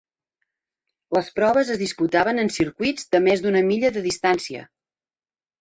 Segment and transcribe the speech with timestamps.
[1.17, 4.69] Les proves es disputaven en circuits de més d'una milla de distància.